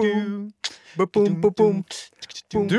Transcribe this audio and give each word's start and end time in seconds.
Du 0.00 0.48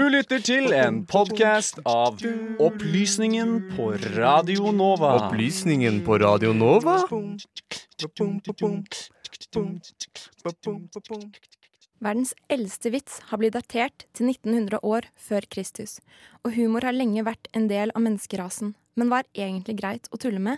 lytter 0.10 0.42
til 0.42 0.74
en 0.74 1.06
podkast 1.06 1.78
av 1.86 2.18
Opplysningen 2.58 3.70
på 3.76 3.94
Radio 4.16 4.72
Nova. 4.74 5.28
Opplysningen 5.28 6.02
på 6.08 6.18
Radio 6.18 6.50
Nova? 6.58 6.96
Verdens 12.02 12.34
eldste 12.50 12.90
vits 12.90 13.22
har 13.30 13.38
blitt 13.38 13.54
datert 13.54 14.10
til 14.18 14.34
1900 14.34 14.82
år 14.82 15.06
før 15.14 15.46
Kristus, 15.46 16.02
og 16.42 16.58
humor 16.58 16.82
har 16.90 16.98
lenge 16.98 17.22
vært 17.28 17.46
en 17.54 17.70
del 17.70 17.94
av 17.94 18.02
menneskerasen. 18.02 18.74
Men 18.98 19.14
hva 19.14 19.22
er 19.22 19.30
egentlig 19.46 19.78
greit 19.78 20.10
å 20.10 20.18
tulle 20.18 20.42
med? 20.42 20.58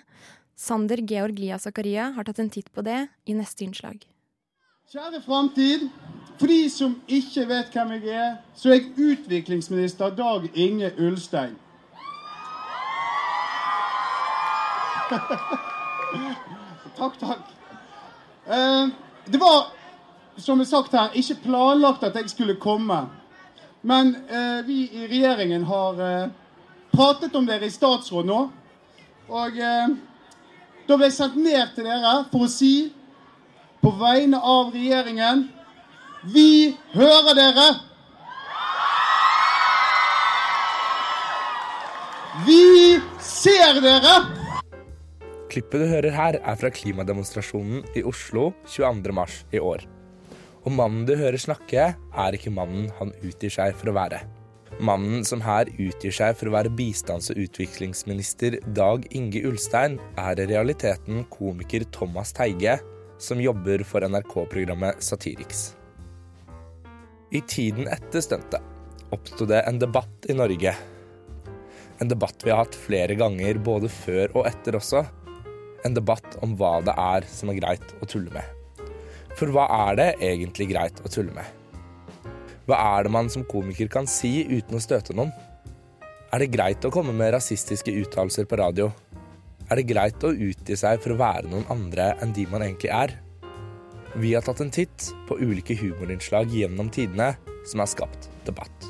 Sander 0.56 1.04
Georg 1.04 1.36
Lia 1.44 1.60
Zakaria 1.60 2.16
har 2.16 2.24
tatt 2.24 2.40
en 2.40 2.56
titt 2.56 2.72
på 2.72 2.88
det 2.88 3.12
i 3.28 3.36
neste 3.36 3.68
innslag. 3.68 4.08
Kjære 4.94 5.26
framtid. 5.26 5.90
For 6.40 6.48
de 6.48 6.70
som 6.70 7.02
ikke 7.08 7.48
vet 7.48 7.66
hvem 7.74 7.92
jeg 7.92 8.08
er, 8.16 8.36
så 8.56 8.70
er 8.70 8.74
jeg 8.74 8.92
utviklingsminister 8.98 10.10
Dag 10.18 10.50
Inge 10.54 10.92
Ulstein. 10.98 11.58
takk, 16.98 17.20
takk. 17.20 17.44
Eh, 18.48 18.88
det 19.32 19.40
var, 19.40 19.72
som 20.38 20.60
er 20.60 20.64
sagt 20.64 20.92
her, 20.92 21.14
ikke 21.14 21.36
planlagt 21.44 22.04
at 22.04 22.16
jeg 22.16 22.30
skulle 22.30 22.56
komme. 22.56 23.06
Men 23.82 24.16
eh, 24.30 24.66
vi 24.66 24.90
i 24.92 25.08
regjeringen 25.08 25.64
har 25.64 26.02
eh, 26.02 26.28
pratet 26.92 27.36
om 27.36 27.46
dere 27.46 27.66
i 27.68 27.72
statsråd 27.72 28.26
nå. 28.26 28.42
Og 29.30 29.58
eh, 29.60 29.88
da 30.88 30.98
ble 30.98 31.10
jeg 31.10 31.18
sendt 31.18 31.36
ned 31.40 31.76
til 31.76 31.88
dere 31.88 32.24
for 32.32 32.48
å 32.48 32.52
si 32.52 32.92
på 33.84 33.92
vegne 34.00 34.40
av 34.40 34.72
regjeringen 34.72 35.50
Vi 36.32 36.78
hører 36.94 37.36
dere! 37.36 37.66
Vi 42.46 42.62
ser 43.20 43.82
dere! 43.84 44.14
Klippet 45.52 45.84
du 45.84 45.90
hører 45.92 46.16
her, 46.16 46.38
er 46.40 46.62
fra 46.62 46.72
klimademonstrasjonen 46.72 47.84
i 48.00 48.06
Oslo 48.08 48.54
22.3 48.72 49.60
i 49.60 49.60
år. 49.60 49.84
Og 50.64 50.72
mannen 50.72 51.04
du 51.04 51.12
hører 51.20 51.36
snakke, 51.44 51.92
er 51.92 52.40
ikke 52.40 52.56
mannen 52.56 52.88
han 53.02 53.12
utgir 53.20 53.52
seg 53.52 53.76
for 53.76 53.92
å 53.92 53.98
være. 54.00 54.24
Mannen 54.80 55.28
som 55.28 55.44
her 55.44 55.68
utgir 55.76 56.16
seg 56.16 56.40
for 56.40 56.48
å 56.48 56.56
være 56.56 56.72
bistands- 56.72 57.34
og 57.36 57.44
utviklingsminister 57.44 58.62
Dag 58.72 59.12
Inge 59.12 59.44
Ulstein, 59.52 60.00
er 60.16 60.40
i 60.40 60.50
realiteten 60.56 61.28
komiker 61.36 61.84
Thomas 61.92 62.32
Teige, 62.32 62.80
som 63.20 63.44
jobber 63.44 63.84
for 63.84 64.08
NRK-programmet 64.08 65.04
Satiriks. 65.04 65.74
I 67.34 67.42
tiden 67.50 67.88
etter 67.90 68.22
stuntet 68.22 68.62
oppsto 69.14 69.48
det 69.50 69.64
en 69.66 69.80
debatt 69.82 70.28
i 70.30 70.36
Norge. 70.38 70.76
En 71.98 72.10
debatt 72.10 72.44
vi 72.46 72.52
har 72.54 72.60
hatt 72.62 72.78
flere 72.78 73.16
ganger 73.18 73.58
både 73.58 73.90
før 73.90 74.36
og 74.36 74.46
etter 74.46 74.78
også. 74.78 75.02
En 75.82 75.98
debatt 75.98 76.38
om 76.46 76.54
hva 76.60 76.76
det 76.86 76.94
er 76.94 77.26
som 77.30 77.50
er 77.50 77.58
greit 77.58 77.96
å 77.98 78.10
tulle 78.10 78.30
med. 78.36 78.46
For 79.34 79.50
hva 79.50 79.66
er 79.90 79.98
det 79.98 80.08
egentlig 80.30 80.70
greit 80.76 81.02
å 81.02 81.10
tulle 81.10 81.34
med? 81.34 81.50
Hva 82.70 82.78
er 83.00 83.08
det 83.08 83.16
man 83.18 83.34
som 83.34 83.48
komiker 83.50 83.90
kan 83.90 84.06
si 84.06 84.46
uten 84.54 84.78
å 84.78 84.86
støte 84.86 85.18
noen? 85.18 85.34
Er 86.30 86.46
det 86.46 86.54
greit 86.54 86.86
å 86.86 86.94
komme 86.94 87.18
med 87.18 87.34
rasistiske 87.34 87.98
uttalelser 88.04 88.46
på 88.46 88.62
radio? 88.62 88.92
Er 89.72 89.82
det 89.82 89.90
greit 89.90 90.22
å 90.22 90.30
utgi 90.30 90.78
seg 90.78 91.02
for 91.02 91.16
å 91.16 91.22
være 91.26 91.50
noen 91.50 91.66
andre 91.74 92.14
enn 92.22 92.38
de 92.38 92.46
man 92.54 92.62
egentlig 92.62 92.94
er? 92.94 93.18
Vi 94.16 94.36
har 94.36 94.42
tatt 94.46 94.60
en 94.62 94.70
titt 94.72 95.08
på 95.28 95.40
ulike 95.42 95.74
humorinnslag 95.74 96.52
gjennom 96.54 96.90
tidene 96.94 97.32
som 97.66 97.82
har 97.82 97.90
skapt 97.90 98.30
debatt. 98.46 98.90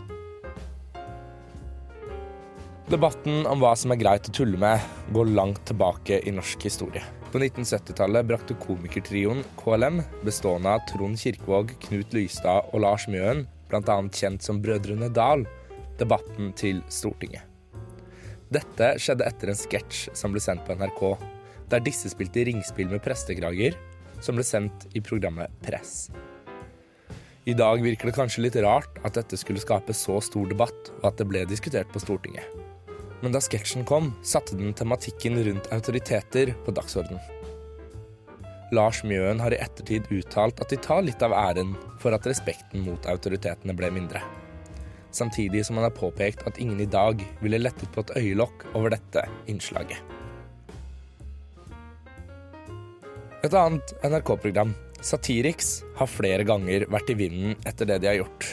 Debatten 2.91 3.45
om 3.47 3.61
hva 3.63 3.71
som 3.79 3.93
er 3.95 4.01
greit 4.01 4.27
å 4.27 4.33
tulle 4.35 4.59
med, 4.59 4.83
går 5.15 5.31
langt 5.31 5.61
tilbake 5.69 6.19
i 6.27 6.33
norsk 6.35 6.65
historie. 6.67 7.03
På 7.31 7.39
1970-tallet 7.39 8.27
brakte 8.27 8.57
komikertrioen 8.59 9.39
KLM, 9.61 10.01
bestående 10.27 10.75
av 10.75 10.83
Trond 10.91 11.17
Kirkevåg, 11.17 11.71
Knut 11.87 12.13
Lystad 12.13 12.67
og 12.73 12.83
Lars 12.83 13.07
Mjøen, 13.07 13.45
bl.a. 13.71 13.97
kjent 14.11 14.43
som 14.43 14.59
Brødrene 14.61 15.07
Dal, 15.15 15.47
debatten 16.03 16.51
til 16.59 16.83
Stortinget. 16.91 17.47
Dette 18.53 18.91
skjedde 19.01 19.25
etter 19.31 19.53
en 19.53 19.57
sketsj 19.57 20.11
som 20.19 20.35
ble 20.35 20.43
sendt 20.43 20.67
på 20.67 20.75
NRK, 20.77 21.01
der 21.71 21.87
disse 21.87 22.11
spilte 22.11 22.43
ringspill 22.45 22.91
med 22.91 23.01
prestekrager, 23.07 23.79
som 24.23 24.39
ble 24.39 24.45
sendt 24.47 24.87
i 24.95 25.01
programmet 25.03 25.51
Press. 25.65 26.07
I 27.45 27.53
dag 27.59 27.81
virker 27.83 28.07
det 28.07 28.15
kanskje 28.15 28.45
litt 28.45 28.55
rart 28.63 29.01
at 29.03 29.17
dette 29.19 29.35
skulle 29.35 29.59
skape 29.59 29.91
så 29.95 30.21
stor 30.23 30.47
debatt, 30.47 30.93
og 31.01 31.09
at 31.09 31.19
det 31.19 31.27
ble 31.27 31.43
diskutert 31.49 31.91
på 31.91 31.99
Stortinget. 31.99 32.47
Men 33.23 33.35
da 33.35 33.41
sketsjen 33.43 33.83
kom, 33.87 34.13
satte 34.23 34.55
den 34.59 34.71
tematikken 34.75 35.35
rundt 35.43 35.67
autoriteter 35.75 36.53
på 36.63 36.75
dagsordenen. 36.75 37.19
Lars 38.73 39.03
Mjøen 39.05 39.43
har 39.43 39.53
i 39.53 39.59
ettertid 39.61 40.07
uttalt 40.11 40.63
at 40.63 40.71
de 40.71 40.79
tar 40.81 41.03
litt 41.05 41.21
av 41.23 41.35
æren 41.35 41.75
for 42.01 42.15
at 42.15 42.25
respekten 42.27 42.87
mot 42.87 43.05
autoritetene 43.11 43.75
ble 43.77 43.91
mindre. 43.93 44.23
Samtidig 45.13 45.61
som 45.67 45.77
han 45.77 45.85
har 45.85 45.93
påpekt 45.93 46.47
at 46.49 46.57
ingen 46.57 46.79
i 46.81 46.89
dag 46.89 47.21
ville 47.43 47.61
lettet 47.61 47.91
på 47.93 48.01
et 48.01 48.15
øyelokk 48.23 48.65
over 48.73 48.95
dette 48.95 49.27
innslaget. 49.51 49.99
Et 53.43 53.51
annet 53.59 53.89
NRK-program, 54.07 54.69
Satiriks, 55.03 55.81
har 55.99 56.07
flere 56.07 56.45
ganger 56.47 56.85
vært 56.87 57.09
i 57.11 57.15
vinden 57.19 57.57
etter 57.67 57.89
det 57.89 57.97
de 57.99 58.07
har 58.07 58.21
gjort. 58.21 58.45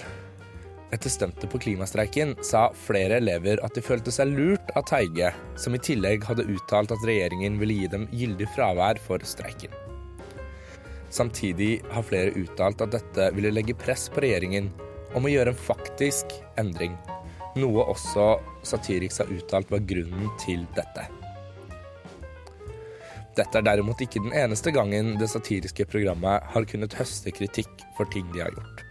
Etter 0.91 1.13
stuntet 1.15 1.47
på 1.53 1.61
klimastreiken 1.63 2.33
sa 2.43 2.65
flere 2.75 3.21
elever 3.21 3.63
at 3.63 3.79
de 3.79 3.85
følte 3.87 4.11
seg 4.11 4.33
lurt 4.35 4.73
av 4.75 4.89
Teige, 4.91 5.31
som 5.55 5.79
i 5.79 5.83
tillegg 5.87 6.27
hadde 6.27 6.49
uttalt 6.51 6.91
at 6.91 7.07
regjeringen 7.07 7.61
ville 7.63 7.77
gi 7.79 7.93
dem 7.93 8.09
gyldig 8.11 8.51
fravær 8.57 8.99
for 9.07 9.23
streiken. 9.23 9.71
Samtidig 11.15 11.85
har 11.95 12.09
flere 12.11 12.35
uttalt 12.43 12.83
at 12.83 12.99
dette 12.99 13.31
ville 13.39 13.55
legge 13.55 13.79
press 13.79 14.09
på 14.11 14.27
regjeringen 14.27 14.73
om 15.15 15.23
å 15.23 15.31
gjøre 15.31 15.55
en 15.55 15.65
faktisk 15.71 16.35
endring, 16.59 16.99
noe 17.63 17.87
også 17.95 18.33
Satiriks 18.67 19.23
har 19.23 19.31
uttalt 19.39 19.71
var 19.71 19.87
grunnen 19.87 20.35
til 20.43 20.67
dette. 20.75 21.07
Dette 23.41 23.57
er 23.57 23.65
derimot 23.65 24.03
ikke 24.05 24.21
den 24.21 24.35
eneste 24.37 24.73
gangen 24.75 25.15
det 25.21 25.31
satiriske 25.33 25.87
programmet 25.89 26.45
har 26.53 26.67
kunnet 26.69 26.97
høste 26.99 27.33
kritikk 27.33 27.73
for 27.97 28.11
ting 28.13 28.27
de 28.35 28.43
har 28.45 28.53
gjort. 28.53 28.85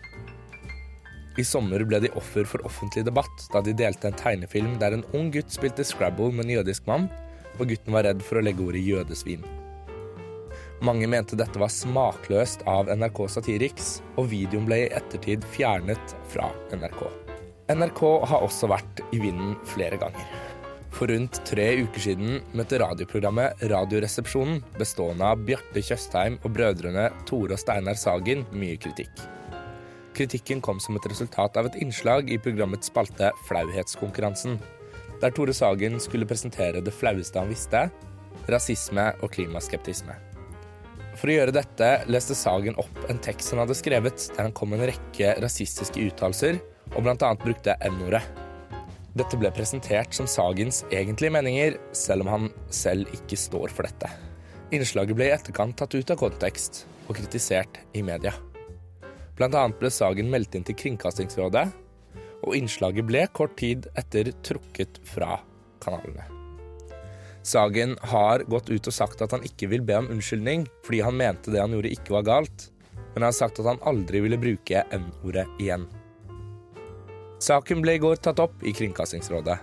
I 1.38 1.46
sommer 1.46 1.84
ble 1.88 2.02
de 2.04 2.10
offer 2.18 2.48
for 2.50 2.66
offentlig 2.68 3.06
debatt 3.08 3.46
da 3.54 3.62
de 3.64 3.76
delte 3.78 4.10
en 4.10 4.18
tegnefilm 4.18 4.74
der 4.82 4.98
en 4.98 5.06
ung 5.16 5.30
gutt 5.36 5.54
spilte 5.54 5.86
Scrabble 5.86 6.34
med 6.34 6.48
en 6.48 6.58
jødisk 6.58 6.90
mann, 6.90 7.08
og 7.60 7.70
gutten 7.70 7.96
var 7.96 8.08
redd 8.08 8.24
for 8.26 8.40
å 8.40 8.44
legge 8.44 8.66
ordet 8.66 8.82
jødesvin. 8.84 9.46
Mange 10.84 11.08
mente 11.12 11.38
dette 11.40 11.60
var 11.60 11.72
smakløst 11.72 12.64
av 12.72 12.90
NRK 12.90 13.26
Satiriks, 13.36 13.98
og 14.18 14.32
videoen 14.32 14.68
ble 14.68 14.86
i 14.86 14.92
ettertid 14.96 15.44
fjernet 15.54 16.16
fra 16.32 16.48
NRK. 16.74 17.04
NRK 17.70 18.06
har 18.32 18.46
også 18.48 18.72
vært 18.72 19.04
i 19.14 19.20
vinden 19.22 19.58
flere 19.68 20.00
ganger. 20.02 20.39
For 21.00 21.08
rundt 21.08 21.38
tre 21.48 21.66
uker 21.80 22.04
siden 22.04 22.42
møtte 22.60 22.76
radioprogrammet 22.82 23.62
Radioresepsjonen, 23.72 24.58
bestående 24.76 25.30
av 25.32 25.46
Bjarte 25.48 25.80
Tjøstheim 25.80 26.36
og 26.44 26.52
brødrene 26.58 27.06
Tore 27.30 27.56
og 27.56 27.62
Steinar 27.62 27.96
Sagen, 27.96 28.44
mye 28.52 28.76
kritikk. 28.84 29.22
Kritikken 30.18 30.60
kom 30.60 30.82
som 30.84 31.00
et 31.00 31.08
resultat 31.08 31.56
av 31.56 31.70
et 31.70 31.78
innslag 31.80 32.28
i 32.28 32.40
programmets 32.44 32.92
spalte 32.92 33.30
Flauhetskonkurransen, 33.48 34.58
der 35.24 35.32
Tore 35.32 35.56
Sagen 35.56 35.96
skulle 36.04 36.28
presentere 36.28 36.84
det 36.84 36.92
flaueste 36.92 37.40
han 37.40 37.54
visste 37.54 37.86
rasisme 38.52 39.08
og 39.24 39.32
klimaskeptisme. 39.38 40.20
For 41.16 41.32
å 41.32 41.40
gjøre 41.40 41.56
dette 41.56 41.94
leste 42.12 42.36
Sagen 42.36 42.76
opp 42.76 43.08
en 43.08 43.24
tekst 43.24 43.56
han 43.56 43.64
hadde 43.64 43.80
skrevet, 43.80 44.28
der 44.36 44.50
han 44.50 44.56
kom 44.56 44.76
med 44.76 44.84
en 44.84 44.92
rekke 44.92 45.32
rasistiske 45.40 46.04
uttalelser, 46.12 46.60
og 46.92 47.08
bl.a. 47.08 47.34
brukte 47.40 47.80
N-ordet. 47.88 48.49
Dette 49.18 49.38
ble 49.42 49.50
presentert 49.54 50.14
som 50.14 50.28
Sagens 50.30 50.84
egentlige 50.94 51.34
meninger, 51.34 51.78
selv 51.98 52.26
om 52.26 52.30
han 52.34 52.50
selv 52.70 53.10
ikke 53.16 53.40
står 53.40 53.74
for 53.74 53.88
dette. 53.90 54.12
Innslaget 54.76 55.18
ble 55.18 55.32
i 55.32 55.34
etterkant 55.34 55.78
tatt 55.80 55.96
ut 55.98 56.14
av 56.14 56.20
kontekst 56.22 56.84
og 57.08 57.16
kritisert 57.18 57.82
i 57.98 58.04
media. 58.06 58.36
Blant 59.40 59.56
annet 59.58 59.80
ble 59.82 59.90
Sagen 59.90 60.30
meldt 60.30 60.58
inn 60.58 60.66
til 60.68 60.78
Kringkastingsrådet, 60.78 61.66
og 62.46 62.56
innslaget 62.56 63.08
ble 63.08 63.26
kort 63.34 63.56
tid 63.60 63.88
etter 63.98 64.30
trukket 64.46 65.02
fra 65.08 65.40
kanalene. 65.84 66.28
Sagen 67.42 67.96
har 68.12 68.44
gått 68.52 68.70
ut 68.70 68.92
og 68.92 68.94
sagt 68.94 69.24
at 69.26 69.34
han 69.34 69.46
ikke 69.48 69.72
vil 69.72 69.82
be 69.88 69.96
om 69.98 70.10
unnskyldning 70.12 70.68
fordi 70.86 71.00
han 71.02 71.18
mente 71.18 71.54
det 71.54 71.64
han 71.64 71.74
gjorde 71.74 71.94
ikke 71.96 72.14
var 72.20 72.28
galt, 72.28 72.68
men 73.16 73.24
han 73.24 73.32
har 73.32 73.40
sagt 73.40 73.62
at 73.64 73.72
han 73.72 73.82
aldri 73.90 74.22
ville 74.22 74.38
bruke 74.40 74.84
N-ordet 74.94 75.48
igjen. 75.58 75.88
Saken 77.40 77.80
ble 77.80 77.94
i 77.96 78.00
går 78.04 78.18
tatt 78.20 78.40
opp 78.44 78.64
i 78.68 78.74
Kringkastingsrådet, 78.76 79.56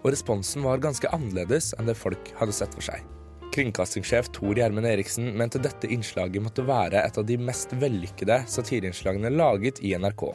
og 0.00 0.06
responsen 0.08 0.64
var 0.64 0.80
ganske 0.80 1.08
annerledes 1.12 1.74
enn 1.76 1.90
det 1.90 1.98
folk 2.00 2.30
hadde 2.38 2.54
sett 2.56 2.72
for 2.72 2.86
seg. 2.86 3.04
Kringkastingssjef 3.52 4.30
Tor 4.32 4.56
Gjermund 4.56 4.88
Eriksen 4.88 5.26
mente 5.36 5.60
dette 5.60 5.90
innslaget 5.92 6.40
måtte 6.40 6.64
være 6.64 7.02
et 7.02 7.18
av 7.20 7.26
de 7.28 7.36
mest 7.36 7.74
vellykkede 7.76 8.38
satirinnslagene 8.48 9.32
laget 9.34 9.82
i 9.84 9.92
NRK. 9.98 10.30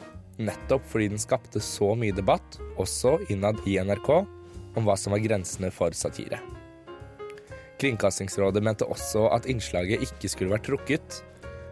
Nettopp 0.46 0.84
fordi 0.92 1.08
den 1.14 1.22
skapte 1.22 1.62
så 1.64 1.94
mye 1.98 2.14
debatt, 2.14 2.60
også 2.78 3.16
innad 3.32 3.58
i 3.66 3.80
NRK, 3.82 4.12
om 4.76 4.86
hva 4.86 4.94
som 5.00 5.16
var 5.16 5.24
grensene 5.24 5.72
for 5.74 5.96
satire. 5.96 6.38
Kringkastingsrådet 7.80 8.62
mente 8.62 8.86
også 8.86 9.26
at 9.34 9.48
innslaget 9.50 10.06
ikke 10.06 10.30
skulle 10.30 10.54
vært 10.54 10.68
trukket, 10.68 11.22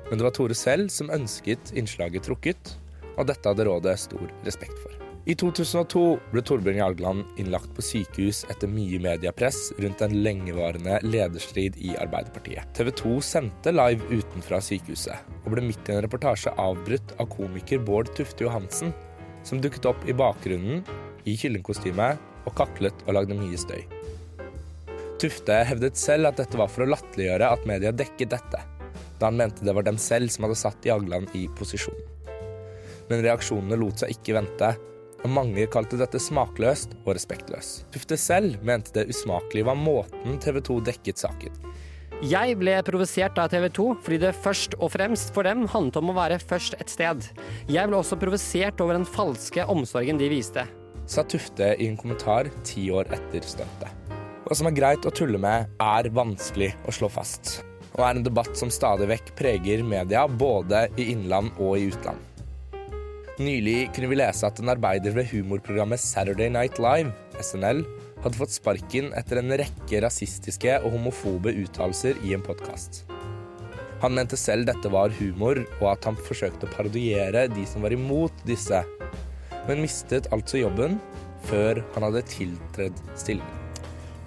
men 0.09 0.19
det 0.19 0.27
var 0.27 0.35
Tore 0.35 0.59
selv 0.59 0.91
som 0.91 1.13
ønsket 1.15 1.71
innslaget 1.79 2.27
trukket, 2.27 2.75
og 3.15 3.29
dette 3.31 3.47
hadde 3.47 3.69
rådet 3.69 3.99
stor 4.09 4.27
respekt 4.49 4.81
for. 4.83 4.94
I 5.25 5.33
2002 5.41 6.01
ble 6.35 6.43
Torbjørn 6.45 6.83
Jagland 6.83 7.39
innlagt 7.41 7.71
på 7.73 7.81
sykehus 7.81 8.43
etter 8.53 8.69
mye 8.69 8.99
mediepress 9.01 9.71
rundt 9.81 10.03
en 10.05 10.19
lengevarende 10.21 10.99
lederstrid 11.01 11.79
i 11.81 11.95
Arbeiderpartiet. 11.97 12.69
TV 12.77 12.91
2 13.01 13.15
sendte 13.25 13.73
live 13.73 14.05
utenfra 14.13 14.61
sykehuset, 14.61 15.25
og 15.47 15.57
ble 15.57 15.65
midt 15.65 15.89
i 15.89 15.97
en 15.97 16.05
reportasje 16.05 16.53
avbrutt 16.61 17.17
av 17.17 17.33
komiker 17.33 17.81
Bård 17.81 18.13
Tufte 18.13 18.45
Johansen, 18.45 18.93
som 19.49 19.65
dukket 19.65 19.89
opp 19.89 20.05
i 20.05 20.13
bakgrunnen 20.13 20.85
i 21.25 21.39
kyllingkostyme 21.41 22.13
og 22.45 22.53
kaklet 22.61 23.09
og 23.09 23.17
lagde 23.17 23.41
mye 23.41 23.57
støy. 23.57 23.81
Tufte 25.17 25.63
hevdet 25.65 25.97
selv 25.97 26.35
at 26.35 26.45
dette 26.45 26.61
var 26.61 26.69
for 26.69 26.85
å 26.85 26.93
latterliggjøre 26.93 27.55
at 27.57 27.69
media 27.71 27.97
dekket 27.97 28.37
dette, 28.37 28.67
da 29.17 29.31
han 29.31 29.41
mente 29.41 29.65
det 29.65 29.73
var 29.73 29.89
dem 29.89 29.97
selv 29.97 30.29
som 30.29 30.45
hadde 30.45 30.65
satt 30.69 30.85
Jagland 30.85 31.33
i 31.33 31.49
posisjon. 31.57 31.97
Men 33.09 33.25
reaksjonene 33.25 33.81
lot 33.81 34.05
seg 34.05 34.13
ikke 34.13 34.37
vente, 34.37 34.77
og 35.25 35.33
mange 35.33 35.65
kalte 35.73 35.99
dette 35.99 36.21
smakløst 36.21 36.93
og 37.03 37.15
respektløst. 37.17 37.87
Tufte 37.95 38.19
selv 38.21 38.61
mente 38.65 38.93
det 38.95 39.09
usmakelige 39.13 39.67
var 39.67 39.79
måten 39.81 40.39
TV 40.43 40.61
2 40.61 40.79
dekket 40.91 41.25
saken. 41.25 41.57
Jeg 42.25 42.55
ble 42.61 42.77
provosert 42.87 43.39
av 43.43 43.51
TV 43.53 43.67
2 43.75 43.87
fordi 44.05 44.21
det 44.23 44.37
først 44.45 44.77
og 44.79 44.93
fremst 44.95 45.33
for 45.35 45.49
dem 45.49 45.65
handlet 45.73 45.99
om 46.01 46.13
å 46.13 46.17
være 46.17 46.39
først 46.41 46.77
et 46.79 46.93
sted. 46.93 47.27
Jeg 47.69 47.91
ble 47.91 47.99
også 47.99 48.21
provosert 48.21 48.81
over 48.85 48.99
den 48.99 49.09
falske 49.09 49.65
omsorgen 49.67 50.21
de 50.21 50.31
viste. 50.31 50.67
Sa 51.11 51.25
Tufte 51.29 51.75
i 51.75 51.89
en 51.89 51.99
kommentar 52.01 52.49
ti 52.65 52.87
år 52.95 53.11
etter 53.13 53.45
stuntet. 53.45 53.91
Hva 54.45 54.57
som 54.57 54.69
er 54.69 54.77
greit 54.77 55.09
å 55.09 55.13
tulle 55.13 55.41
med, 55.41 55.73
er 55.81 56.11
vanskelig 56.13 56.71
å 56.85 56.93
slå 56.93 57.09
fast, 57.13 57.63
og 57.97 58.05
er 58.05 58.21
en 58.21 58.27
debatt 58.27 58.53
som 58.57 58.73
stadig 58.73 59.09
vekk 59.09 59.33
preger 59.39 59.85
media 59.85 60.27
både 60.29 60.87
i 61.01 61.11
innland 61.17 61.57
og 61.57 61.79
i 61.81 61.89
utland. 61.89 62.34
Nylig 63.35 63.89
kunne 63.91 64.07
vi 64.13 64.21
lese 64.21 64.47
at 64.47 64.61
en 64.63 64.71
arbeider 64.71 65.11
ved 65.17 65.27
humorprogrammet 65.33 65.99
Saturday 65.99 66.53
Night 66.55 66.77
Live, 66.79 67.11
SNL, 67.43 67.81
hadde 68.23 68.39
fått 68.39 68.55
sparken 68.55 69.09
etter 69.19 69.41
en 69.41 69.51
rekke 69.59 70.03
rasistiske 70.05 70.77
og 70.85 70.95
homofobe 70.95 71.51
uttalelser 71.65 72.21
i 72.23 72.37
en 72.37 72.45
podkast. 72.47 73.03
Han 74.05 74.15
mente 74.15 74.39
selv 74.39 74.69
dette 74.71 74.87
var 74.93 75.11
humor, 75.19 75.65
og 75.81 75.91
at 75.97 76.07
han 76.07 76.21
forsøkte 76.29 76.69
å 76.69 76.75
parodiere 76.77 77.49
de 77.51 77.67
som 77.67 77.83
var 77.83 77.97
imot 77.97 78.47
disse, 78.47 78.85
men 79.67 79.83
mistet 79.83 80.31
altså 80.31 80.63
jobben 80.63 81.01
før 81.51 81.83
han 81.97 82.07
hadde 82.07 82.27
tiltredd 82.31 83.05
stillingen. 83.19 83.61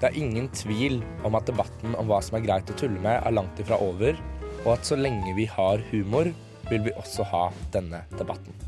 Det 0.01 0.11
er 0.11 0.19
ingen 0.19 0.51
tvil 0.51 0.99
om 1.23 1.39
at 1.39 1.47
debatten 1.47 1.95
om 1.95 2.11
hva 2.11 2.19
som 2.19 2.35
er 2.41 2.43
greit 2.43 2.75
å 2.75 2.75
tulle 2.75 2.99
med, 2.99 3.21
er 3.23 3.39
langt 3.39 3.63
ifra 3.63 3.79
over, 3.79 4.19
og 4.65 4.73
at 4.75 4.89
så 4.89 4.99
lenge 4.99 5.31
vi 5.39 5.47
har 5.47 5.79
humor, 5.93 6.33
vil 6.67 6.89
vi 6.89 6.99
også 6.99 7.23
ha 7.31 7.47
denne 7.71 8.03
debatten. 8.19 8.67